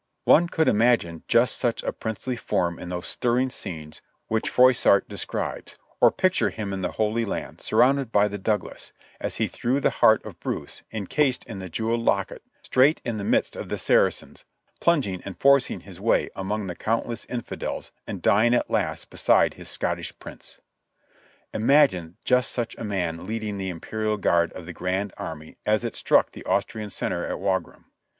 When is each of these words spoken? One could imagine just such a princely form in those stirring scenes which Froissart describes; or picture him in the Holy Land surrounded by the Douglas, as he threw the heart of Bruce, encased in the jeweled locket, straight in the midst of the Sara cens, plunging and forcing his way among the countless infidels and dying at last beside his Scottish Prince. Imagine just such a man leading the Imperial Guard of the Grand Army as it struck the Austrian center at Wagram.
One 0.23 0.49
could 0.49 0.67
imagine 0.67 1.21
just 1.27 1.59
such 1.59 1.83
a 1.83 1.93
princely 1.93 2.35
form 2.35 2.79
in 2.79 2.87
those 2.89 3.05
stirring 3.05 3.51
scenes 3.51 4.01
which 4.29 4.49
Froissart 4.49 5.07
describes; 5.07 5.77
or 5.99 6.09
picture 6.11 6.49
him 6.49 6.73
in 6.73 6.81
the 6.81 6.93
Holy 6.93 7.23
Land 7.23 7.61
surrounded 7.61 8.11
by 8.11 8.27
the 8.27 8.39
Douglas, 8.39 8.93
as 9.19 9.35
he 9.35 9.47
threw 9.47 9.79
the 9.79 9.91
heart 10.01 10.25
of 10.25 10.39
Bruce, 10.39 10.81
encased 10.91 11.43
in 11.43 11.59
the 11.59 11.69
jeweled 11.69 12.01
locket, 12.01 12.41
straight 12.63 12.99
in 13.05 13.19
the 13.19 13.23
midst 13.23 13.55
of 13.55 13.69
the 13.69 13.77
Sara 13.77 14.09
cens, 14.09 14.43
plunging 14.79 15.21
and 15.23 15.39
forcing 15.39 15.81
his 15.81 16.01
way 16.01 16.31
among 16.35 16.65
the 16.65 16.73
countless 16.73 17.25
infidels 17.25 17.91
and 18.07 18.23
dying 18.23 18.55
at 18.55 18.71
last 18.71 19.11
beside 19.11 19.53
his 19.53 19.69
Scottish 19.69 20.17
Prince. 20.17 20.59
Imagine 21.53 22.17
just 22.25 22.51
such 22.51 22.75
a 22.79 22.83
man 22.83 23.27
leading 23.27 23.59
the 23.59 23.69
Imperial 23.69 24.17
Guard 24.17 24.51
of 24.53 24.65
the 24.65 24.73
Grand 24.73 25.13
Army 25.17 25.57
as 25.63 25.83
it 25.83 25.95
struck 25.95 26.31
the 26.31 26.43
Austrian 26.45 26.89
center 26.89 27.23
at 27.23 27.39
Wagram. 27.39 27.85